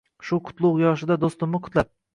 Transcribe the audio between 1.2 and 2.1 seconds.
do’stimni qutlab